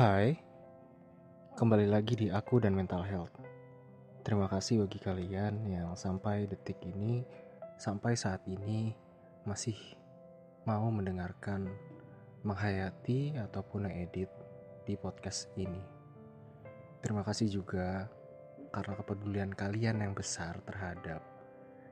Hai, 0.00 0.32
kembali 1.60 1.84
lagi 1.84 2.16
di 2.16 2.32
aku 2.32 2.56
dan 2.56 2.72
mental 2.72 3.04
health. 3.04 3.36
Terima 4.24 4.48
kasih 4.48 4.88
bagi 4.88 4.96
kalian 4.96 5.60
yang 5.68 5.92
sampai 5.92 6.48
detik 6.48 6.80
ini, 6.88 7.20
sampai 7.76 8.16
saat 8.16 8.40
ini 8.48 8.96
masih 9.44 9.76
mau 10.64 10.88
mendengarkan, 10.88 11.68
menghayati 12.48 13.36
ataupun 13.44 13.92
edit 13.92 14.32
di 14.88 14.96
podcast 14.96 15.52
ini. 15.60 15.84
Terima 17.04 17.20
kasih 17.20 17.60
juga 17.60 18.08
karena 18.72 18.96
kepedulian 19.04 19.52
kalian 19.52 20.00
yang 20.00 20.16
besar 20.16 20.64
terhadap 20.64 21.20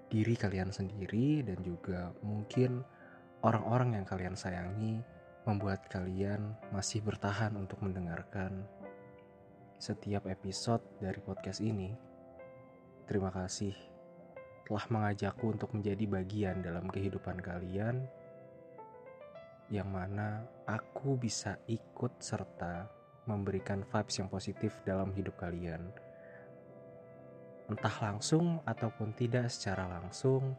diri 0.08 0.32
kalian 0.32 0.72
sendiri 0.72 1.44
dan 1.44 1.60
juga 1.60 2.16
mungkin 2.24 2.80
orang-orang 3.44 4.00
yang 4.00 4.08
kalian 4.08 4.32
sayangi 4.32 5.04
membuat 5.46 5.86
kalian 5.86 6.56
masih 6.74 7.04
bertahan 7.04 7.54
untuk 7.54 7.78
mendengarkan 7.84 8.66
setiap 9.78 10.26
episode 10.26 10.82
dari 10.98 11.22
podcast 11.22 11.62
ini. 11.62 11.94
Terima 13.06 13.30
kasih 13.30 13.76
telah 14.68 14.84
mengajakku 14.92 15.48
untuk 15.48 15.72
menjadi 15.72 16.04
bagian 16.04 16.60
dalam 16.60 16.92
kehidupan 16.92 17.40
kalian, 17.40 18.04
yang 19.72 19.88
mana 19.88 20.44
aku 20.68 21.16
bisa 21.16 21.56
ikut 21.64 22.20
serta 22.20 22.84
memberikan 23.24 23.80
vibes 23.80 24.20
yang 24.20 24.28
positif 24.28 24.76
dalam 24.84 25.12
hidup 25.16 25.40
kalian. 25.40 25.88
Entah 27.68 27.96
langsung 28.00 28.60
ataupun 28.64 29.16
tidak 29.16 29.48
secara 29.48 29.88
langsung, 29.88 30.56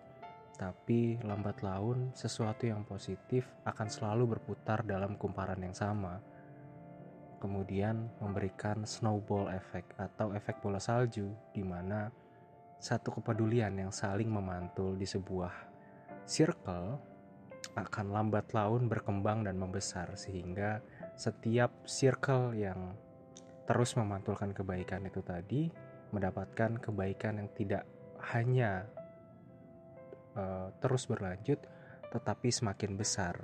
tapi 0.60 1.16
lambat 1.24 1.64
laun 1.64 2.12
sesuatu 2.12 2.68
yang 2.68 2.84
positif 2.84 3.48
akan 3.64 3.88
selalu 3.88 4.36
berputar 4.36 4.84
dalam 4.84 5.16
kumparan 5.16 5.64
yang 5.64 5.72
sama. 5.72 6.20
Kemudian 7.40 8.12
memberikan 8.20 8.84
snowball 8.84 9.48
effect 9.56 9.96
atau 9.96 10.36
efek 10.36 10.60
bola 10.60 10.84
salju 10.84 11.32
di 11.56 11.64
mana 11.64 12.12
satu 12.76 13.16
kepedulian 13.16 13.72
yang 13.80 13.96
saling 13.96 14.28
memantul 14.28 15.00
di 15.00 15.08
sebuah 15.08 15.52
circle 16.28 17.00
akan 17.80 18.08
lambat 18.12 18.52
laun 18.52 18.92
berkembang 18.92 19.48
dan 19.48 19.56
membesar 19.56 20.12
sehingga 20.20 20.84
setiap 21.16 21.72
circle 21.88 22.52
yang 22.52 22.92
terus 23.64 23.96
memantulkan 23.96 24.52
kebaikan 24.52 25.08
itu 25.08 25.24
tadi 25.24 25.72
mendapatkan 26.12 26.76
kebaikan 26.84 27.40
yang 27.40 27.50
tidak 27.56 27.84
hanya 28.36 28.84
uh, 30.36 30.70
terus 30.82 31.08
berlanjut, 31.10 31.62
tetapi 32.10 32.50
semakin 32.50 32.98
besar 32.98 33.36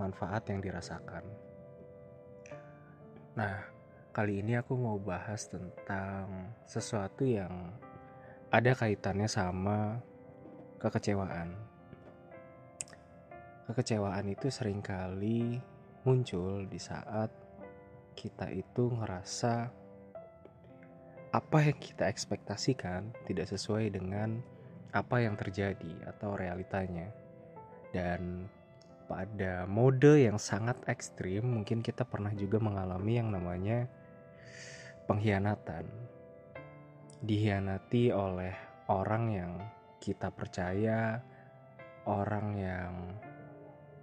manfaat 0.00 0.48
yang 0.48 0.64
dirasakan. 0.64 1.24
Nah, 3.36 3.56
kali 4.10 4.40
ini 4.40 4.56
aku 4.56 4.74
mau 4.74 4.96
bahas 4.96 5.46
tentang 5.46 6.56
sesuatu 6.64 7.22
yang 7.22 7.76
ada 8.50 8.72
kaitannya 8.74 9.28
sama 9.30 10.00
kekecewaan. 10.80 11.54
Kekecewaan 13.70 14.26
itu 14.26 14.50
sering 14.50 14.82
kali 14.82 15.62
muncul 16.02 16.66
di 16.66 16.80
saat 16.80 17.30
kita 18.16 18.50
itu 18.50 18.90
ngerasa 18.90 19.70
apa 21.30 21.58
yang 21.62 21.78
kita 21.78 22.10
ekspektasikan 22.10 23.14
tidak 23.30 23.46
sesuai 23.46 23.94
dengan 23.94 24.42
apa 24.90 25.22
yang 25.22 25.38
terjadi 25.38 26.10
atau 26.10 26.34
realitanya. 26.34 27.10
Dan 27.90 28.46
pada 29.10 29.66
mode 29.66 30.22
yang 30.22 30.38
sangat 30.38 30.78
ekstrim, 30.86 31.42
mungkin 31.42 31.82
kita 31.82 32.06
pernah 32.06 32.30
juga 32.34 32.62
mengalami 32.62 33.18
yang 33.18 33.34
namanya 33.34 33.90
pengkhianatan. 35.10 35.86
Dihianati 37.20 38.14
oleh 38.14 38.54
orang 38.86 39.24
yang 39.34 39.52
kita 39.98 40.30
percaya, 40.30 41.18
orang 42.06 42.46
yang 42.56 42.94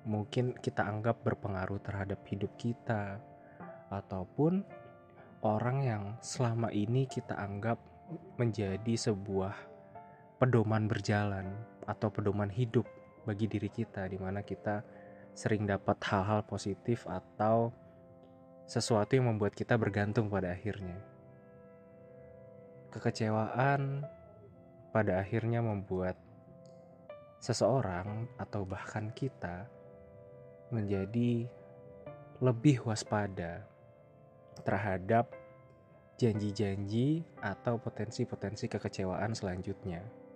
mungkin 0.08 0.56
kita 0.60 0.84
anggap 0.84 1.24
berpengaruh 1.24 1.80
terhadap 1.84 2.22
hidup 2.28 2.52
kita, 2.60 3.20
ataupun 3.88 4.64
orang 5.44 5.78
yang 5.84 6.04
selama 6.20 6.72
ini 6.76 7.08
kita 7.08 7.36
anggap 7.36 7.80
menjadi 8.40 8.96
sebuah 8.96 9.56
pedoman 10.38 10.86
berjalan 10.86 11.50
atau 11.90 12.14
pedoman 12.14 12.50
hidup 12.50 12.86
bagi 13.26 13.50
diri 13.50 13.68
kita 13.68 14.06
di 14.06 14.22
mana 14.22 14.46
kita 14.46 14.86
sering 15.34 15.66
dapat 15.66 15.98
hal-hal 16.06 16.46
positif 16.46 17.06
atau 17.10 17.74
sesuatu 18.70 19.18
yang 19.18 19.34
membuat 19.34 19.58
kita 19.58 19.74
bergantung 19.78 20.30
pada 20.30 20.54
akhirnya. 20.54 20.98
Kekecewaan 22.94 24.06
pada 24.94 25.22
akhirnya 25.22 25.62
membuat 25.62 26.18
seseorang 27.38 28.26
atau 28.42 28.66
bahkan 28.66 29.14
kita 29.14 29.70
menjadi 30.74 31.48
lebih 32.42 32.86
waspada 32.86 33.66
terhadap 34.62 35.30
janji-janji 36.18 37.22
atau 37.40 37.78
potensi-potensi 37.78 38.66
kekecewaan 38.66 39.38
selanjutnya. 39.38 40.27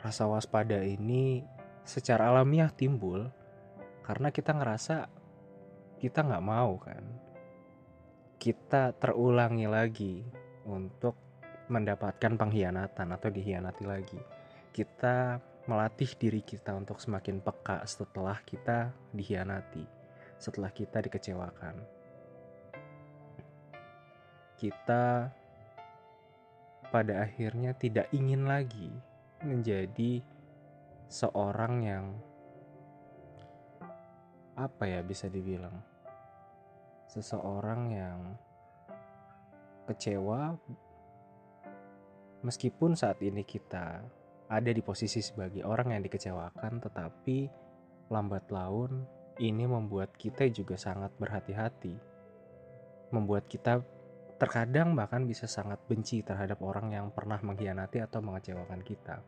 Rasa 0.00 0.24
waspada 0.26 0.80
ini 0.80 1.44
secara 1.84 2.32
alamiah 2.32 2.72
timbul 2.72 3.28
karena 4.04 4.32
kita 4.32 4.56
ngerasa 4.56 5.08
kita 6.00 6.24
nggak 6.24 6.44
mau 6.44 6.80
kan. 6.80 7.04
Kita 8.40 8.96
terulangi 8.96 9.68
lagi 9.68 10.24
untuk 10.64 11.12
mendapatkan 11.68 12.40
pengkhianatan 12.40 13.08
atau 13.12 13.28
dihianati 13.28 13.84
lagi. 13.84 14.20
Kita 14.72 15.36
melatih 15.68 16.16
diri 16.16 16.40
kita 16.40 16.72
untuk 16.72 16.96
semakin 16.98 17.44
peka 17.44 17.84
setelah 17.84 18.40
kita 18.42 18.96
dihianati 19.12 20.00
setelah 20.40 20.72
kita 20.72 21.04
dikecewakan. 21.04 21.76
Kita 24.56 25.28
pada 26.88 27.14
akhirnya 27.22 27.76
tidak 27.76 28.08
ingin 28.10 28.48
lagi 28.48 28.90
menjadi 29.40 30.20
seorang 31.08 31.74
yang 31.82 32.06
apa 34.54 34.84
ya 34.84 35.00
bisa 35.00 35.32
dibilang 35.32 35.72
seseorang 37.08 37.90
yang 37.90 38.18
kecewa 39.88 40.54
meskipun 42.44 42.92
saat 42.94 43.18
ini 43.24 43.42
kita 43.42 44.04
ada 44.50 44.70
di 44.70 44.84
posisi 44.84 45.24
sebagai 45.24 45.64
orang 45.64 45.96
yang 45.96 46.02
dikecewakan 46.04 46.78
tetapi 46.78 47.48
lambat 48.12 48.46
laun 48.52 49.08
ini 49.40 49.64
membuat 49.64 50.12
kita 50.20 50.46
juga 50.52 50.76
sangat 50.76 51.10
berhati-hati 51.16 51.96
membuat 53.10 53.48
kita 53.48 53.80
terkadang 54.40 54.96
bahkan 54.96 55.28
bisa 55.28 55.44
sangat 55.44 55.76
benci 55.84 56.24
terhadap 56.24 56.64
orang 56.64 56.96
yang 56.96 57.12
pernah 57.12 57.36
mengkhianati 57.44 58.00
atau 58.00 58.24
mengecewakan 58.24 58.80
kita. 58.80 59.20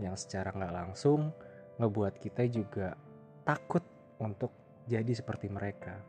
Yang 0.00 0.24
secara 0.24 0.56
nggak 0.56 0.72
langsung 0.72 1.28
ngebuat 1.76 2.16
kita 2.16 2.48
juga 2.48 2.96
takut 3.44 3.84
untuk 4.16 4.48
jadi 4.88 5.12
seperti 5.12 5.52
mereka. 5.52 6.00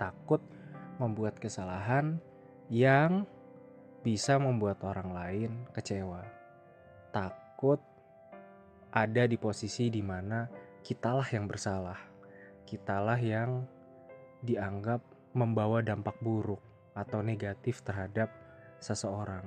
Takut 0.00 0.40
membuat 0.96 1.36
kesalahan 1.36 2.16
yang 2.72 3.28
bisa 4.00 4.40
membuat 4.40 4.80
orang 4.88 5.12
lain 5.12 5.50
kecewa. 5.76 6.24
Takut 7.12 7.84
ada 8.88 9.28
di 9.28 9.36
posisi 9.36 9.92
di 9.92 10.00
mana 10.00 10.48
kitalah 10.80 11.28
yang 11.28 11.44
bersalah. 11.44 12.00
Kitalah 12.64 13.20
yang 13.20 13.68
dianggap 14.40 15.04
membawa 15.36 15.84
dampak 15.84 16.16
buruk 16.24 16.67
atau 16.98 17.22
negatif 17.22 17.86
terhadap 17.86 18.26
seseorang 18.82 19.46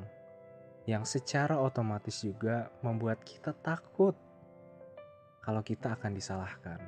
yang 0.89 1.03
secara 1.03 1.59
otomatis 1.59 2.23
juga 2.23 2.71
membuat 2.81 3.21
kita 3.21 3.53
takut 3.53 4.15
kalau 5.43 5.61
kita 5.61 5.93
akan 5.97 6.11
disalahkan. 6.13 6.79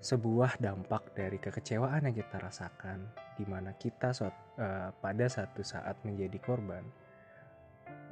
Sebuah 0.00 0.56
dampak 0.56 1.12
dari 1.12 1.36
kekecewaan 1.36 2.08
yang 2.08 2.16
kita 2.16 2.40
rasakan, 2.40 3.04
di 3.36 3.44
mana 3.44 3.76
kita 3.76 4.16
suat, 4.16 4.32
uh, 4.56 4.88
pada 4.96 5.28
satu 5.28 5.60
saat 5.60 6.00
menjadi 6.08 6.40
korban, 6.40 6.80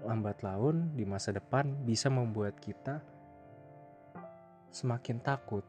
lambat 0.05 0.45
laun 0.45 0.93
di 0.93 1.09
masa 1.09 1.33
depan 1.33 1.65
bisa 1.89 2.13
membuat 2.13 2.61
kita 2.61 3.01
semakin 4.69 5.17
takut 5.25 5.65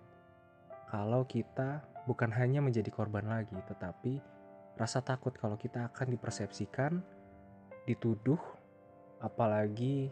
kalau 0.92 1.24
kita 1.24 1.88
bukan 2.04 2.36
hanya 2.36 2.60
menjadi 2.60 2.92
korban 2.92 3.32
lagi, 3.32 3.56
tetapi 3.56 4.20
rasa 4.80 5.04
takut 5.04 5.36
kalau 5.36 5.60
kita 5.60 5.92
akan 5.92 6.16
dipersepsikan, 6.16 7.04
dituduh, 7.84 8.40
apalagi 9.20 10.08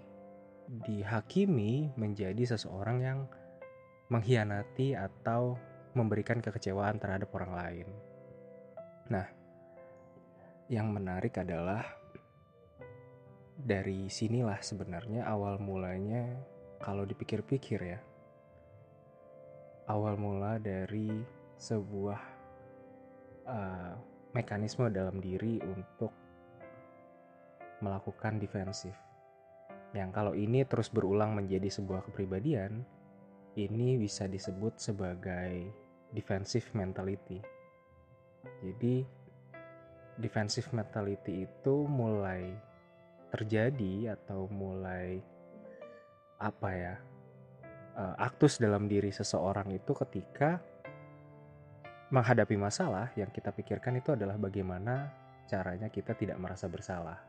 dihakimi 0.67 1.95
menjadi 1.95 2.43
seseorang 2.43 2.97
yang 2.99 3.19
mengkhianati 4.11 4.91
atau 4.91 5.55
memberikan 5.95 6.43
kekecewaan 6.43 6.99
terhadap 6.99 7.31
orang 7.31 7.53
lain. 7.55 7.87
Nah, 9.07 9.27
yang 10.67 10.91
menarik 10.91 11.39
adalah 11.39 11.87
dari 13.55 14.11
sinilah 14.11 14.59
sebenarnya 14.59 15.23
awal 15.23 15.57
mulanya 15.63 16.27
kalau 16.83 17.07
dipikir-pikir 17.07 17.79
ya. 17.79 17.99
Awal 19.87 20.19
mula 20.19 20.59
dari 20.59 21.23
sebuah 21.55 22.21
uh, 23.47 24.16
mekanisme 24.37 24.85
dalam 24.93 25.17
diri 25.17 25.57
untuk 25.65 26.13
melakukan 27.81 28.37
defensif. 28.37 28.93
Yang 29.97 30.09
kalau 30.13 30.33
ini 30.37 30.61
terus 30.69 30.93
berulang 30.93 31.33
menjadi 31.33 31.69
sebuah 31.73 32.05
kepribadian, 32.05 32.85
ini 33.57 33.97
bisa 33.97 34.29
disebut 34.29 34.77
sebagai 34.77 35.73
defensive 36.13 36.69
mentality. 36.77 37.41
Jadi 38.61 39.01
defensive 40.21 40.69
mentality 40.73 41.45
itu 41.49 41.75
mulai 41.89 42.53
terjadi 43.33 44.17
atau 44.17 44.47
mulai 44.49 45.19
apa 46.37 46.69
ya 46.69 46.95
uh, 47.97 48.15
aktus 48.21 48.61
dalam 48.61 48.85
diri 48.85 49.09
seseorang 49.09 49.73
itu 49.73 49.91
ketika 50.05 50.61
menghadapi 52.07 52.55
masalah 52.55 53.11
yang 53.19 53.27
kita 53.31 53.51
pikirkan 53.51 53.99
itu 53.99 54.15
adalah 54.15 54.39
bagaimana 54.39 55.11
caranya 55.47 55.91
kita 55.91 56.15
tidak 56.15 56.39
merasa 56.39 56.67
bersalah 56.71 57.19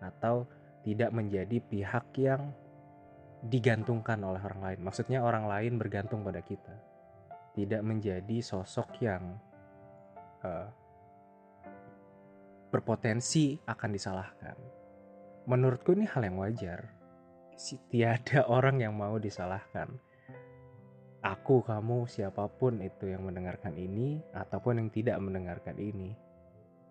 atau 0.00 0.44
tidak 0.84 1.10
menjadi 1.12 1.58
pihak 1.64 2.06
yang 2.20 2.52
digantungkan 3.44 4.20
oleh 4.22 4.40
orang 4.40 4.62
lain. 4.62 4.80
Maksudnya 4.84 5.20
orang 5.22 5.48
lain 5.48 5.76
bergantung 5.76 6.24
pada 6.24 6.40
kita. 6.40 6.72
Tidak 7.56 7.80
menjadi 7.80 8.38
sosok 8.44 9.00
yang 9.00 9.36
uh, 10.44 10.68
berpotensi 12.68 13.56
akan 13.64 13.90
disalahkan. 13.92 14.56
Menurutku 15.48 15.96
ini 15.96 16.04
hal 16.04 16.26
yang 16.26 16.36
wajar. 16.36 16.92
Tiada 17.88 18.44
orang 18.56 18.82
yang 18.84 18.92
mau 18.92 19.16
disalahkan. 19.16 19.88
Aku, 21.24 21.64
kamu, 21.64 22.08
siapa 22.10 22.48
pun 22.48 22.80
itu 22.80 23.08
yang 23.08 23.24
mendengarkan 23.24 23.72
ini 23.76 24.20
ataupun 24.36 24.82
yang 24.82 24.90
tidak 24.92 25.16
mendengarkan 25.20 25.76
ini. 25.80 26.12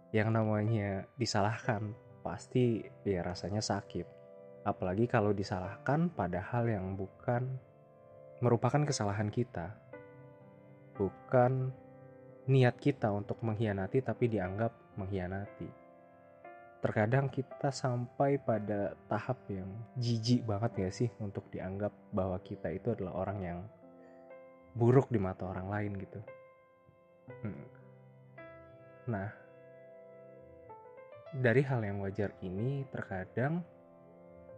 Yang 0.10 0.30
namanya 0.34 1.06
disalahkan 1.20 1.94
pasti 2.26 2.82
ya 3.06 3.22
rasanya 3.22 3.62
sakit 3.62 4.16
Apalagi 4.66 5.06
kalau 5.06 5.30
disalahkan 5.30 6.10
pada 6.10 6.42
hal 6.42 6.66
yang 6.66 6.98
bukan 6.98 7.46
merupakan 8.42 8.82
kesalahan 8.82 9.30
kita. 9.30 9.78
Bukan 10.98 11.70
niat 12.50 12.74
kita 12.82 13.14
untuk 13.14 13.46
mengkhianati 13.46 14.02
tapi 14.02 14.26
dianggap 14.26 14.74
mengkhianati. 14.98 15.70
Terkadang 16.82 17.30
kita 17.30 17.70
sampai 17.70 18.42
pada 18.42 18.98
tahap 19.06 19.38
yang 19.54 19.70
jijik 20.02 20.42
banget 20.50 20.74
ya 20.82 20.90
sih 20.90 21.10
untuk 21.22 21.46
dianggap 21.54 21.94
bahwa 22.10 22.42
kita 22.42 22.74
itu 22.74 22.90
adalah 22.90 23.22
orang 23.22 23.40
yang 23.46 23.60
buruk 24.76 25.08
di 25.08 25.18
mata 25.18 25.48
orang 25.48 25.68
lain 25.72 25.92
gitu. 25.96 26.20
Hmm. 27.42 27.66
Nah, 29.08 29.30
dari 31.32 31.64
hal 31.64 31.80
yang 31.82 32.04
wajar 32.04 32.36
ini 32.44 32.84
terkadang 32.92 33.64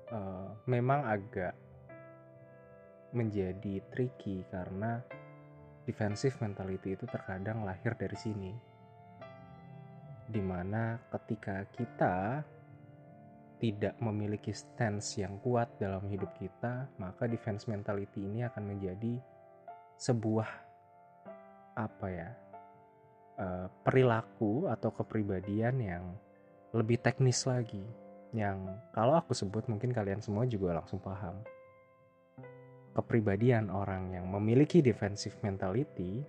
uh, 0.10 0.50
memang 0.66 1.06
agak 1.06 1.54
menjadi 3.14 3.80
tricky 3.94 4.44
karena 4.50 5.00
defensive 5.88 6.36
mentality 6.44 6.98
itu 6.98 7.06
terkadang 7.08 7.64
lahir 7.64 7.94
dari 7.96 8.18
sini. 8.18 8.52
Di 10.28 10.44
mana 10.44 11.00
ketika 11.08 11.64
kita 11.72 12.44
tidak 13.58 13.96
memiliki 14.04 14.52
stance 14.52 15.18
yang 15.18 15.40
kuat 15.40 15.80
dalam 15.82 16.04
hidup 16.12 16.36
kita, 16.38 16.92
maka 17.00 17.26
defense 17.26 17.66
mentality 17.66 18.28
ini 18.28 18.44
akan 18.46 18.76
menjadi 18.76 19.18
sebuah 19.98 20.50
apa 21.78 22.08
ya 22.10 22.30
uh, 23.38 23.68
perilaku 23.86 24.66
atau 24.70 24.90
kepribadian 24.94 25.78
yang 25.82 26.04
lebih 26.74 27.02
teknis 27.02 27.46
lagi 27.46 27.82
yang 28.36 28.68
kalau 28.92 29.16
aku 29.16 29.32
sebut 29.32 29.66
mungkin 29.72 29.96
kalian 29.96 30.20
semua 30.20 30.44
juga 30.44 30.76
langsung 30.76 31.00
paham. 31.00 31.40
Kepribadian 32.92 33.70
orang 33.70 34.10
yang 34.10 34.26
memiliki 34.26 34.82
defensive 34.82 35.38
mentality, 35.46 36.26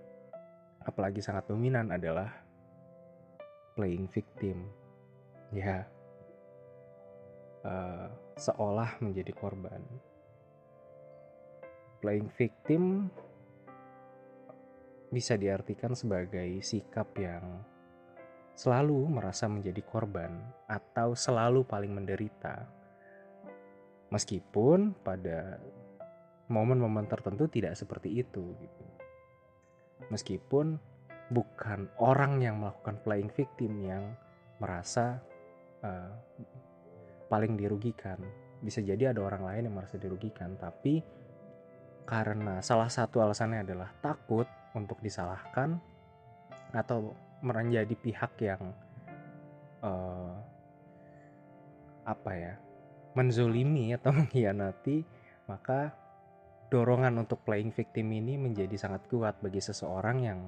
apalagi 0.85 1.17
sangat 1.19 1.49
dominan 1.49 1.89
adalah 1.89 2.29
playing 3.73 4.05
victim. 4.13 4.69
Ya, 5.49 5.81
uh, 7.65 8.07
seolah 8.37 9.01
menjadi 9.01 9.33
korban. 9.33 9.81
Playing 11.99 12.29
victim 12.37 13.09
bisa 15.09 15.33
diartikan 15.35 15.97
sebagai 15.97 16.61
sikap 16.61 17.09
yang 17.17 17.65
selalu 18.53 19.07
merasa 19.09 19.49
menjadi 19.49 19.81
korban 19.81 20.35
atau 20.69 21.17
selalu 21.17 21.65
paling 21.65 21.95
menderita. 21.95 22.67
Meskipun 24.09 24.93
pada 25.05 25.61
momen-momen 26.49 27.05
tertentu 27.05 27.45
tidak 27.49 27.77
seperti 27.77 28.21
itu 28.21 28.53
gitu. 28.57 28.85
Meskipun 30.09 30.75
bukan 31.29 31.87
orang 32.01 32.41
yang 32.41 32.59
melakukan 32.59 32.97
playing 33.05 33.29
victim 33.31 33.79
yang 33.85 34.03
merasa 34.57 35.21
uh, 35.85 36.11
paling 37.29 37.55
dirugikan. 37.55 38.17
Bisa 38.59 38.83
jadi 38.83 39.13
ada 39.15 39.23
orang 39.23 39.45
lain 39.45 39.71
yang 39.71 39.75
merasa 39.77 39.95
dirugikan, 39.95 40.59
tapi 40.59 40.99
karena 42.03 42.59
salah 42.59 42.89
satu 42.89 43.21
alasannya 43.23 43.63
adalah 43.63 43.93
takut 44.03 44.49
untuk 44.73 45.01
disalahkan 45.01 45.79
atau 46.73 47.13
menjadi 47.41 47.95
pihak 47.97 48.33
yang 48.43 48.61
uh, 49.81 50.33
apa 52.05 52.31
ya 52.35 52.53
menzolimi 53.17 53.93
atau 53.95 54.13
mengkhianati 54.17 55.05
maka 55.49 55.93
dorongan 56.69 57.25
untuk 57.25 57.41
playing 57.41 57.73
victim 57.73 58.13
ini 58.13 58.37
menjadi 58.37 58.77
sangat 58.77 59.09
kuat 59.09 59.41
bagi 59.41 59.57
seseorang 59.57 60.17
yang 60.21 60.39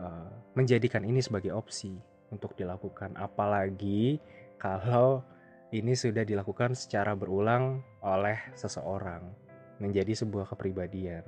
uh, 0.00 0.32
menjadikan 0.56 1.04
ini 1.04 1.20
sebagai 1.20 1.52
opsi 1.52 1.92
untuk 2.32 2.56
dilakukan 2.56 3.12
apalagi 3.20 4.16
kalau 4.56 5.20
ini 5.70 5.94
sudah 5.94 6.26
dilakukan 6.26 6.74
secara 6.74 7.14
berulang 7.14 7.84
oleh 8.02 8.38
seseorang 8.58 9.22
menjadi 9.78 10.12
sebuah 10.12 10.50
kepribadian. 10.50 11.24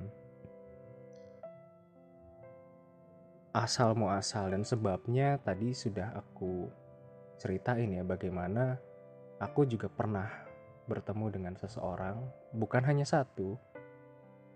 Asal 3.53 3.93
muasal. 3.93 4.49
Dan 4.49 4.65
sebabnya 4.65 5.37
tadi 5.39 5.71
sudah 5.71 6.11
aku 6.17 6.67
ceritain 7.37 7.93
ya 7.93 8.03
bagaimana 8.03 8.77
aku 9.37 9.65
juga 9.69 9.89
pernah 9.89 10.29
bertemu 10.83 11.25
dengan 11.31 11.53
seseorang 11.55 12.19
bukan 12.51 12.83
hanya 12.83 13.07
satu 13.07 13.55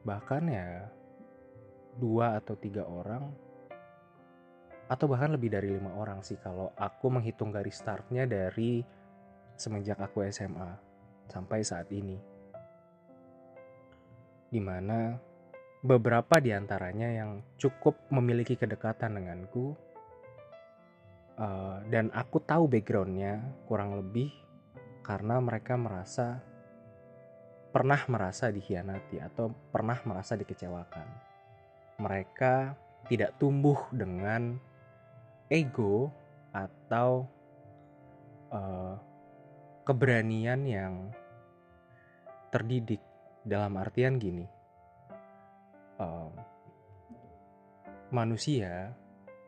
bahkan 0.04 0.44
ya 0.48 0.92
dua 2.00 2.36
atau 2.40 2.56
tiga 2.60 2.84
orang 2.84 3.32
atau 4.88 5.08
bahkan 5.08 5.36
lebih 5.36 5.52
dari 5.52 5.76
lima 5.76 5.92
orang 6.00 6.24
sih 6.24 6.40
kalau 6.40 6.72
aku 6.80 7.12
menghitung 7.12 7.52
garis 7.52 7.80
startnya 7.80 8.24
dari 8.24 8.84
semenjak 9.60 10.00
aku 10.00 10.24
SMA 10.32 10.80
sampai 11.28 11.60
saat 11.60 11.92
ini. 11.92 12.16
Di 14.48 14.64
mana 14.64 15.20
beberapa 15.88 16.44
di 16.44 16.52
antaranya 16.52 17.08
yang 17.08 17.40
cukup 17.56 17.96
memiliki 18.12 18.60
kedekatan 18.60 19.16
denganku 19.16 19.72
uh, 21.40 21.80
dan 21.88 22.12
aku 22.12 22.44
tahu 22.44 22.68
backgroundnya 22.68 23.40
kurang 23.72 23.96
lebih 23.96 24.28
karena 25.00 25.40
mereka 25.40 25.80
merasa 25.80 26.44
pernah 27.72 28.04
merasa 28.12 28.52
dikhianati 28.52 29.24
atau 29.24 29.48
pernah 29.72 29.96
merasa 30.04 30.36
dikecewakan. 30.36 31.08
Mereka 32.04 32.76
tidak 33.08 33.40
tumbuh 33.40 33.88
dengan 33.96 34.60
ego 35.48 36.12
atau 36.52 37.24
uh, 38.52 39.00
keberanian 39.88 40.68
yang 40.68 41.16
terdidik 42.52 43.00
dalam 43.48 43.80
artian 43.80 44.20
gini 44.20 44.57
um, 45.98 46.32
manusia 48.14 48.94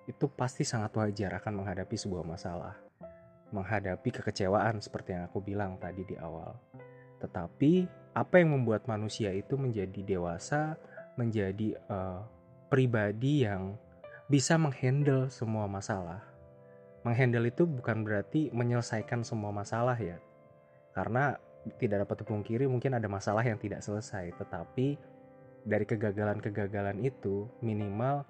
itu 0.10 0.26
pasti 0.34 0.66
sangat 0.66 0.92
wajar 0.98 1.38
akan 1.38 1.64
menghadapi 1.64 1.96
sebuah 1.96 2.26
masalah, 2.26 2.76
menghadapi 3.54 4.10
kekecewaan 4.10 4.82
seperti 4.82 5.14
yang 5.14 5.30
aku 5.30 5.40
bilang 5.40 5.78
tadi 5.78 6.02
di 6.02 6.18
awal. 6.18 6.58
Tetapi 7.22 7.86
apa 8.18 8.42
yang 8.42 8.58
membuat 8.58 8.90
manusia 8.90 9.30
itu 9.30 9.54
menjadi 9.54 10.02
dewasa, 10.02 10.76
menjadi 11.14 11.78
uh, 11.88 12.26
pribadi 12.74 13.46
yang 13.46 13.78
bisa 14.30 14.58
menghandle 14.58 15.30
semua 15.30 15.70
masalah. 15.70 16.26
Menghandle 17.06 17.48
itu 17.48 17.70
bukan 17.70 18.02
berarti 18.02 18.50
menyelesaikan 18.50 19.22
semua 19.22 19.54
masalah 19.54 19.96
ya. 19.96 20.18
Karena 20.92 21.38
tidak 21.78 22.08
dapat 22.08 22.26
dipungkiri 22.26 22.66
mungkin 22.66 22.98
ada 22.98 23.06
masalah 23.06 23.46
yang 23.46 23.62
tidak 23.62 23.86
selesai, 23.86 24.34
tetapi 24.36 24.98
dari 25.64 25.86
kegagalan-kegagalan 25.88 27.04
itu 27.04 27.48
minimal 27.64 28.24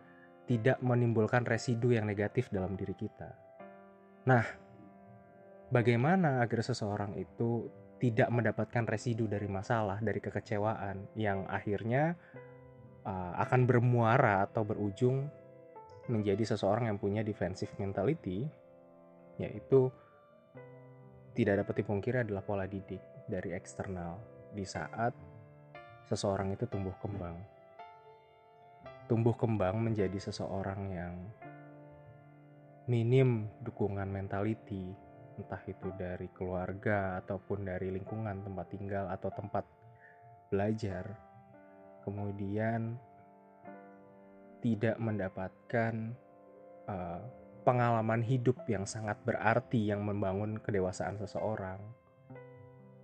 tidak 0.50 0.82
menimbulkan 0.82 1.46
residu 1.46 1.94
yang 1.94 2.10
negatif 2.10 2.50
dalam 2.50 2.74
diri 2.74 2.98
kita. 2.98 3.30
Nah, 4.26 4.46
bagaimana 5.70 6.42
agar 6.42 6.66
seseorang 6.66 7.14
itu 7.22 7.70
tidak 8.02 8.32
mendapatkan 8.34 8.88
residu 8.90 9.30
dari 9.30 9.46
masalah, 9.46 10.02
dari 10.02 10.18
kekecewaan 10.18 11.14
yang 11.14 11.46
akhirnya 11.46 12.18
uh, 13.06 13.34
akan 13.46 13.70
bermuara 13.70 14.48
atau 14.50 14.66
berujung 14.66 15.30
menjadi 16.10 16.58
seseorang 16.58 16.90
yang 16.90 16.98
punya 16.98 17.22
defensive 17.22 17.70
mentality, 17.78 18.50
yaitu 19.38 19.94
tidak 21.38 21.62
dapat 21.64 21.86
dipungkiri 21.86 22.18
adalah 22.26 22.42
pola 22.42 22.66
didik 22.66 23.00
dari 23.30 23.54
eksternal 23.54 24.18
di 24.50 24.66
saat 24.66 25.14
seseorang 26.10 26.58
itu 26.58 26.66
tumbuh 26.66 26.94
kembang. 26.98 27.38
Tumbuh 29.06 29.38
kembang 29.38 29.78
menjadi 29.78 30.18
seseorang 30.18 30.82
yang 30.90 31.16
minim 32.90 33.46
dukungan 33.62 34.10
mentality, 34.10 34.90
entah 35.38 35.62
itu 35.70 35.94
dari 35.94 36.26
keluarga 36.34 37.22
ataupun 37.22 37.70
dari 37.70 37.94
lingkungan 37.94 38.42
tempat 38.42 38.68
tinggal 38.74 39.06
atau 39.14 39.30
tempat 39.30 39.66
belajar, 40.50 41.06
kemudian 42.02 42.98
tidak 44.66 44.98
mendapatkan 44.98 46.18
uh, 46.90 47.22
pengalaman 47.62 48.26
hidup 48.26 48.58
yang 48.66 48.90
sangat 48.90 49.22
berarti 49.22 49.94
yang 49.94 50.02
membangun 50.02 50.58
kedewasaan 50.58 51.22
seseorang, 51.22 51.78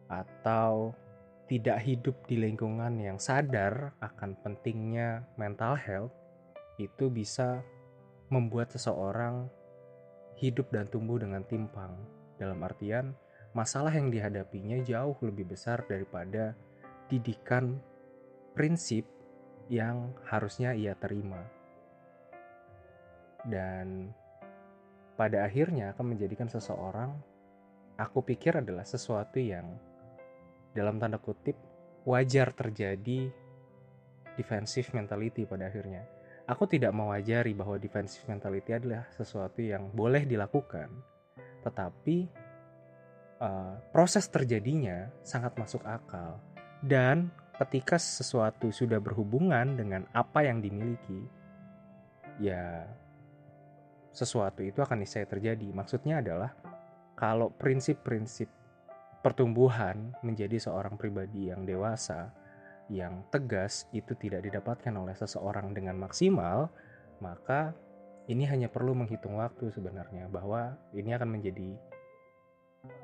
atau 0.09 0.97
tidak 1.45 1.77
hidup 1.85 2.15
di 2.25 2.41
lingkungan 2.41 2.97
yang 2.97 3.21
sadar 3.21 3.93
akan 4.01 4.33
pentingnya 4.41 5.29
mental 5.37 5.77
health, 5.77 6.13
itu 6.81 7.07
bisa 7.07 7.61
membuat 8.33 8.73
seseorang 8.73 9.45
hidup 10.35 10.67
dan 10.73 10.89
tumbuh 10.89 11.21
dengan 11.21 11.45
timpang 11.45 11.93
dalam 12.41 12.59
artian, 12.65 13.15
masalah 13.55 13.93
yang 13.93 14.11
dihadapinya 14.11 14.81
jauh 14.83 15.15
lebih 15.23 15.47
besar 15.47 15.85
daripada 15.87 16.57
didikan 17.07 17.79
prinsip 18.57 19.05
yang 19.71 20.11
harusnya 20.27 20.73
ia 20.73 20.97
terima. 20.97 21.39
Dan 23.45 24.09
pada 25.15 25.45
akhirnya 25.45 25.93
akan 25.93 26.17
menjadikan 26.17 26.49
seseorang, 26.49 27.13
aku 27.95 28.25
pikir 28.25 28.57
adalah 28.57 28.83
sesuatu 28.83 29.37
yang 29.37 29.77
dalam 30.75 30.99
tanda 30.99 31.17
kutip 31.17 31.55
wajar 32.03 32.51
terjadi 32.51 33.31
defensive 34.35 34.91
mentality 34.91 35.47
pada 35.47 35.71
akhirnya. 35.71 36.03
Aku 36.45 36.69
tidak 36.69 36.93
mewajari 36.93 37.57
bahwa 37.57 37.81
defensive 37.81 38.27
mentality 38.29 38.75
adalah 38.75 39.09
sesuatu 39.17 39.65
yang 39.65 39.89
boleh 39.89 40.29
dilakukan, 40.29 40.93
tetapi 41.65 42.29
uh, 43.41 43.81
proses 43.89 44.29
terjadinya 44.29 45.09
sangat 45.25 45.57
masuk 45.57 45.81
akal 45.87 46.37
dan 46.85 47.33
ketika 47.55 47.95
sesuatu 47.95 48.69
sudah 48.69 48.99
berhubungan 48.99 49.79
dengan 49.79 50.03
apa 50.11 50.43
yang 50.43 50.59
dimiliki 50.59 51.23
ya 52.37 52.83
sesuatu 54.11 54.63
itu 54.63 54.79
akan 54.83 55.03
niscaya 55.03 55.23
terjadi 55.23 55.71
maksudnya 55.71 56.19
adalah 56.19 56.51
kalau 57.15 57.51
prinsip-prinsip 57.55 58.51
pertumbuhan 59.25 60.13
menjadi 60.21 60.61
seorang 60.61 61.01
pribadi 61.01 61.49
yang 61.49 61.65
dewasa 61.65 62.29
yang 62.85 63.25
tegas 63.33 63.89
itu 63.89 64.13
tidak 64.13 64.45
didapatkan 64.45 64.93
oleh 64.93 65.17
seseorang 65.17 65.73
dengan 65.73 65.97
maksimal 65.97 66.69
maka 67.17 67.73
ini 68.29 68.45
hanya 68.45 68.69
perlu 68.69 68.93
menghitung 68.97 69.37
waktu 69.37 69.73
sebenarnya 69.73 70.29
bahwa 70.29 70.77
ini 70.93 71.13
akan 71.13 71.29
menjadi 71.41 71.77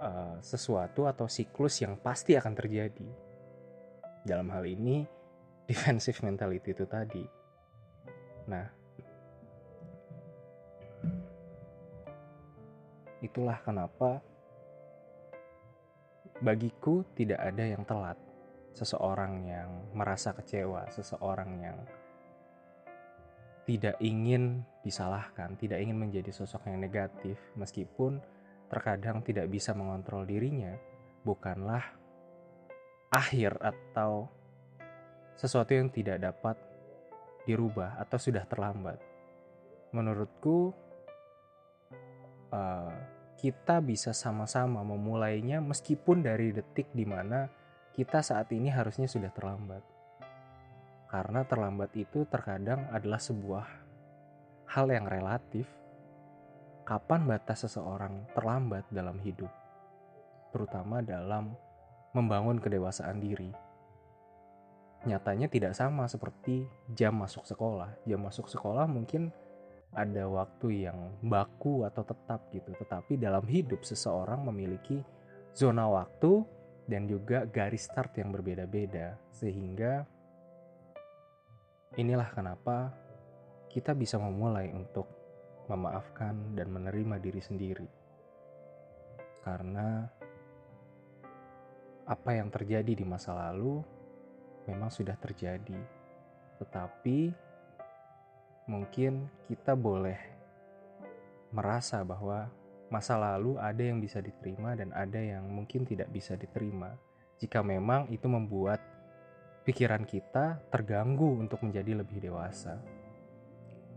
uh, 0.01 0.37
sesuatu 0.41 1.05
atau 1.05 1.29
siklus 1.29 1.81
yang 1.81 1.97
pasti 2.01 2.33
akan 2.33 2.53
terjadi. 2.57 3.09
Dalam 4.25 4.49
hal 4.49 4.65
ini 4.65 5.05
defensive 5.69 6.17
mentality 6.25 6.73
itu 6.73 6.85
tadi. 6.89 7.25
Nah, 8.49 8.65
itulah 13.21 13.61
kenapa 13.61 14.25
bagiku 16.41 17.05
tidak 17.15 17.39
ada 17.39 17.63
yang 17.63 17.85
telat. 17.85 18.17
Seseorang 18.71 19.33
yang 19.45 19.69
merasa 19.93 20.31
kecewa, 20.31 20.87
seseorang 20.89 21.51
yang 21.59 21.77
tidak 23.67 23.95
ingin 24.01 24.65
disalahkan, 24.81 25.53
tidak 25.55 25.79
ingin 25.79 25.99
menjadi 25.99 26.33
sosok 26.33 26.67
yang 26.71 26.81
negatif, 26.81 27.37
meskipun 27.53 28.19
terkadang 28.71 29.21
tidak 29.21 29.51
bisa 29.51 29.75
mengontrol 29.75 30.25
dirinya, 30.25 30.73
bukanlah 31.21 31.83
akhir 33.11 33.59
atau 33.59 34.31
sesuatu 35.35 35.75
yang 35.75 35.91
tidak 35.91 36.23
dapat 36.23 36.55
dirubah 37.45 37.99
atau 37.99 38.17
sudah 38.17 38.47
terlambat. 38.47 38.97
Menurutku, 39.91 40.71
uh, 42.55 42.91
kita 43.41 43.81
bisa 43.81 44.13
sama-sama 44.13 44.85
memulainya 44.85 45.57
meskipun 45.65 46.21
dari 46.21 46.53
detik 46.53 46.93
di 46.93 47.09
mana 47.09 47.49
kita 47.89 48.21
saat 48.21 48.53
ini 48.53 48.69
harusnya 48.69 49.09
sudah 49.09 49.33
terlambat. 49.33 49.81
Karena 51.09 51.41
terlambat 51.49 51.89
itu 51.97 52.29
terkadang 52.29 52.85
adalah 52.93 53.17
sebuah 53.17 53.65
hal 54.77 54.93
yang 54.93 55.09
relatif. 55.09 55.65
Kapan 56.85 57.25
batas 57.25 57.65
seseorang 57.65 58.29
terlambat 58.37 58.85
dalam 58.93 59.17
hidup? 59.25 59.49
Terutama 60.53 61.01
dalam 61.01 61.57
membangun 62.13 62.61
kedewasaan 62.61 63.17
diri. 63.17 63.49
Nyatanya 65.09 65.49
tidak 65.49 65.73
sama 65.73 66.05
seperti 66.05 66.69
jam 66.93 67.17
masuk 67.17 67.49
sekolah. 67.49 67.89
Jam 68.05 68.21
masuk 68.21 68.45
sekolah 68.45 68.85
mungkin 68.85 69.33
ada 69.91 70.23
waktu 70.27 70.87
yang 70.87 71.19
baku 71.23 71.83
atau 71.83 72.03
tetap 72.07 72.47
gitu. 72.55 72.71
Tetapi 72.75 73.19
dalam 73.19 73.43
hidup 73.47 73.83
seseorang 73.83 74.47
memiliki 74.47 75.03
zona 75.51 75.87
waktu 75.87 76.43
dan 76.87 77.07
juga 77.07 77.43
garis 77.47 77.87
start 77.91 78.15
yang 78.19 78.31
berbeda-beda. 78.31 79.19
Sehingga 79.35 80.07
Inilah 81.99 82.31
kenapa 82.31 82.87
kita 83.67 83.91
bisa 83.91 84.15
memulai 84.15 84.71
untuk 84.71 85.11
memaafkan 85.67 86.55
dan 86.55 86.71
menerima 86.71 87.19
diri 87.19 87.43
sendiri. 87.43 87.89
Karena 89.43 90.07
apa 92.07 92.31
yang 92.31 92.47
terjadi 92.47 92.95
di 92.95 93.03
masa 93.03 93.35
lalu 93.35 93.83
memang 94.71 94.87
sudah 94.87 95.19
terjadi. 95.19 95.75
Tetapi 96.63 97.35
mungkin 98.69 99.29
kita 99.49 99.73
boleh 99.73 100.17
merasa 101.51 102.01
bahwa 102.05 102.47
masa 102.91 103.15
lalu 103.15 103.55
ada 103.55 103.79
yang 103.79 104.03
bisa 104.03 104.19
diterima 104.19 104.75
dan 104.75 104.91
ada 104.91 105.17
yang 105.17 105.47
mungkin 105.47 105.87
tidak 105.87 106.11
bisa 106.11 106.35
diterima. 106.35 106.95
Jika 107.39 107.63
memang 107.63 108.11
itu 108.11 108.27
membuat 108.27 108.83
pikiran 109.63 110.03
kita 110.03 110.59
terganggu 110.69 111.39
untuk 111.39 111.63
menjadi 111.63 112.03
lebih 112.03 112.21
dewasa. 112.21 112.81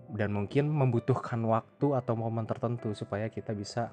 Dan 0.04 0.36
mungkin 0.36 0.68
membutuhkan 0.68 1.40
waktu 1.48 1.96
atau 1.96 2.14
momen 2.14 2.44
tertentu 2.44 2.92
supaya 2.92 3.26
kita 3.32 3.56
bisa 3.56 3.90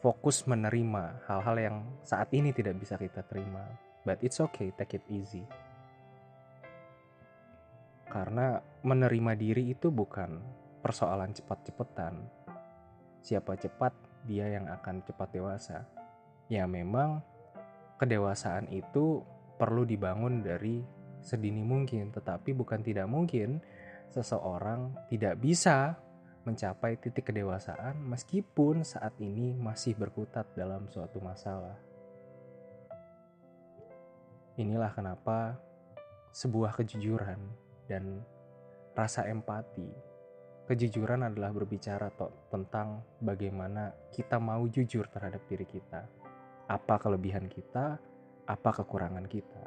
fokus 0.00 0.44
menerima 0.44 1.24
hal-hal 1.28 1.56
yang 1.56 1.76
saat 2.04 2.32
ini 2.32 2.50
tidak 2.52 2.80
bisa 2.80 2.96
kita 2.96 3.22
terima. 3.24 3.64
But 4.04 4.20
it's 4.20 4.40
okay, 4.40 4.72
take 4.76 5.00
it 5.00 5.04
easy. 5.08 5.48
Karena 8.14 8.62
menerima 8.86 9.34
diri 9.34 9.74
itu 9.74 9.90
bukan 9.90 10.38
persoalan 10.78 11.34
cepat-cepatan. 11.34 12.22
Siapa 13.18 13.58
cepat, 13.58 13.90
dia 14.22 14.54
yang 14.54 14.70
akan 14.70 15.02
cepat 15.02 15.34
dewasa. 15.34 15.82
Ya 16.46 16.62
memang 16.70 17.26
kedewasaan 17.98 18.70
itu 18.70 19.26
perlu 19.58 19.82
dibangun 19.82 20.46
dari 20.46 20.86
sedini 21.18 21.66
mungkin, 21.66 22.14
tetapi 22.14 22.54
bukan 22.54 22.86
tidak 22.86 23.10
mungkin 23.10 23.58
seseorang 24.14 24.94
tidak 25.10 25.42
bisa 25.42 25.98
mencapai 26.46 27.00
titik 27.00 27.32
kedewasaan 27.32 27.98
meskipun 28.04 28.84
saat 28.84 29.16
ini 29.18 29.56
masih 29.56 29.98
berkutat 29.98 30.46
dalam 30.54 30.86
suatu 30.86 31.18
masalah. 31.18 31.74
Inilah 34.54 34.92
kenapa 34.94 35.58
sebuah 36.30 36.78
kejujuran 36.78 37.63
dan 37.90 38.22
rasa 38.94 39.26
empati. 39.26 39.88
Kejujuran 40.64 41.28
adalah 41.28 41.52
berbicara 41.52 42.08
tentang 42.48 43.04
bagaimana 43.20 43.92
kita 44.08 44.40
mau 44.40 44.64
jujur 44.64 45.04
terhadap 45.12 45.44
diri 45.44 45.68
kita. 45.68 46.08
Apa 46.64 46.96
kelebihan 46.96 47.52
kita, 47.52 48.00
apa 48.48 48.70
kekurangan 48.72 49.28
kita. 49.28 49.64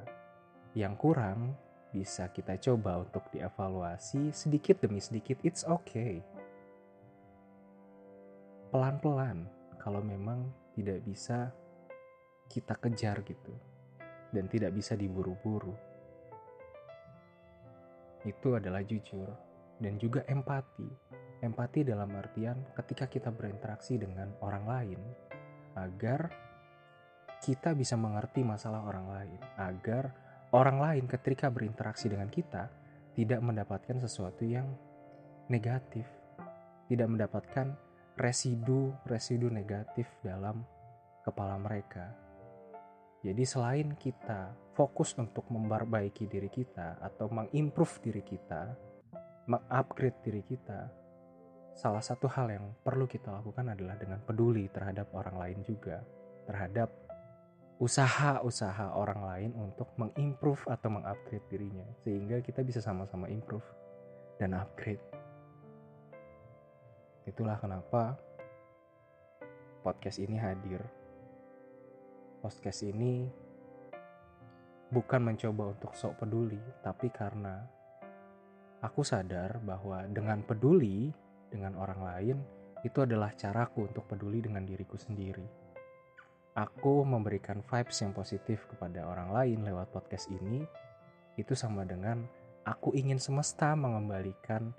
Yang 0.74 0.94
kurang 0.98 1.54
bisa 1.94 2.34
kita 2.34 2.58
coba 2.58 3.06
untuk 3.06 3.30
dievaluasi 3.30 4.34
sedikit 4.34 4.82
demi 4.82 4.98
sedikit. 4.98 5.38
It's 5.46 5.62
okay. 5.70 6.26
Pelan-pelan 8.74 9.46
kalau 9.78 10.02
memang 10.02 10.50
tidak 10.74 11.06
bisa 11.06 11.54
kita 12.50 12.74
kejar 12.80 13.22
gitu 13.22 13.54
dan 14.34 14.50
tidak 14.52 14.76
bisa 14.76 14.98
diburu-buru 14.98 15.87
itu 18.28 18.60
adalah 18.60 18.84
jujur 18.84 19.28
dan 19.80 19.96
juga 19.96 20.28
empati. 20.28 21.16
Empati 21.38 21.86
dalam 21.86 22.10
artian 22.18 22.74
ketika 22.74 23.06
kita 23.06 23.30
berinteraksi 23.30 24.02
dengan 24.02 24.34
orang 24.42 24.66
lain 24.66 25.00
agar 25.78 26.34
kita 27.38 27.78
bisa 27.78 27.94
mengerti 27.94 28.42
masalah 28.42 28.82
orang 28.90 29.08
lain, 29.08 29.40
agar 29.62 30.10
orang 30.50 30.82
lain 30.82 31.06
ketika 31.06 31.54
berinteraksi 31.54 32.10
dengan 32.10 32.28
kita 32.34 32.74
tidak 33.14 33.42
mendapatkan 33.46 34.02
sesuatu 34.02 34.42
yang 34.42 34.66
negatif, 35.46 36.06
tidak 36.90 37.08
mendapatkan 37.08 37.78
residu-residu 38.18 39.54
negatif 39.54 40.10
dalam 40.26 40.66
kepala 41.22 41.62
mereka. 41.62 42.27
Jadi 43.26 43.44
selain 43.44 43.98
kita 43.98 44.54
fokus 44.78 45.18
untuk 45.18 45.50
memperbaiki 45.50 46.30
diri 46.30 46.54
kita 46.54 47.02
atau 47.02 47.26
mengimprove 47.34 47.98
diri 48.06 48.22
kita, 48.22 48.78
mengupgrade 49.50 50.22
diri 50.22 50.46
kita, 50.46 50.86
salah 51.74 52.02
satu 52.02 52.30
hal 52.30 52.50
yang 52.54 52.66
perlu 52.86 53.10
kita 53.10 53.34
lakukan 53.34 53.74
adalah 53.74 53.98
dengan 53.98 54.22
peduli 54.22 54.70
terhadap 54.70 55.10
orang 55.18 55.38
lain 55.38 55.60
juga, 55.66 56.02
terhadap 56.46 56.94
usaha-usaha 57.78 58.98
orang 58.98 59.22
lain 59.22 59.52
untuk 59.54 59.94
mengimprove 60.02 60.66
atau 60.66 60.90
mengupgrade 60.90 61.46
dirinya, 61.50 61.86
sehingga 62.02 62.42
kita 62.42 62.66
bisa 62.66 62.82
sama-sama 62.82 63.30
improve 63.30 63.66
dan 64.42 64.58
upgrade. 64.58 65.02
Itulah 67.30 67.58
kenapa 67.62 68.18
podcast 69.86 70.18
ini 70.18 70.38
hadir. 70.42 70.82
Podcast 72.48 72.88
ini 72.88 73.28
bukan 74.88 75.20
mencoba 75.20 75.76
untuk 75.76 75.92
sok 75.92 76.24
peduli, 76.24 76.56
tapi 76.80 77.12
karena 77.12 77.60
aku 78.80 79.04
sadar 79.04 79.60
bahwa 79.60 80.08
dengan 80.08 80.40
peduli 80.48 81.12
dengan 81.52 81.76
orang 81.76 82.00
lain 82.08 82.38
itu 82.88 83.04
adalah 83.04 83.36
caraku 83.36 83.92
untuk 83.92 84.08
peduli 84.08 84.40
dengan 84.40 84.64
diriku 84.64 84.96
sendiri. 84.96 85.44
Aku 86.56 87.04
memberikan 87.04 87.60
vibes 87.68 88.00
yang 88.00 88.16
positif 88.16 88.64
kepada 88.72 89.04
orang 89.04 89.36
lain 89.36 89.68
lewat 89.68 89.92
podcast 89.92 90.32
ini, 90.32 90.64
itu 91.36 91.52
sama 91.52 91.84
dengan 91.84 92.24
aku 92.64 92.96
ingin 92.96 93.20
semesta 93.20 93.76
mengembalikan 93.76 94.72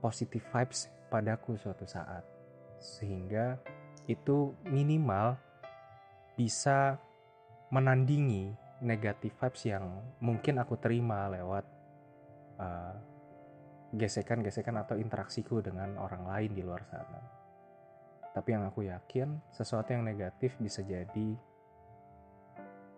positif 0.00 0.48
vibes 0.48 0.88
padaku 1.12 1.60
suatu 1.60 1.84
saat. 1.84 2.24
Sehingga 2.80 3.60
itu 4.08 4.56
minimal 4.64 5.36
bisa 6.36 7.00
menandingi 7.72 8.54
negatif 8.84 9.32
vibes 9.40 9.62
yang 9.66 9.84
mungkin 10.20 10.60
aku 10.60 10.76
terima 10.76 11.26
lewat 11.32 11.64
uh, 12.60 12.94
gesekan-gesekan 13.96 14.76
atau 14.84 15.00
interaksiku 15.00 15.64
dengan 15.64 15.96
orang 15.96 16.28
lain 16.28 16.52
di 16.52 16.62
luar 16.62 16.84
sana. 16.84 17.22
Tapi 18.36 18.52
yang 18.52 18.68
aku 18.68 18.84
yakin, 18.84 19.40
sesuatu 19.48 19.96
yang 19.96 20.04
negatif 20.04 20.60
bisa 20.60 20.84
jadi 20.84 21.28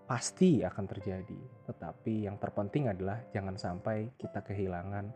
pasti 0.09 0.67
akan 0.67 0.85
terjadi. 0.91 1.41
Tetapi 1.71 2.27
yang 2.27 2.43
terpenting 2.43 2.91
adalah 2.91 3.23
jangan 3.31 3.55
sampai 3.55 4.11
kita 4.19 4.43
kehilangan 4.43 5.15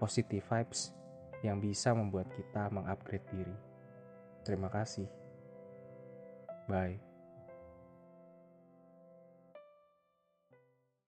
positive 0.00 0.46
vibes 0.46 0.96
yang 1.44 1.60
bisa 1.60 1.92
membuat 1.92 2.32
kita 2.32 2.72
mengupgrade 2.72 3.28
diri. 3.28 3.56
Terima 4.46 4.72
kasih. 4.72 5.10
Bye. 6.64 7.07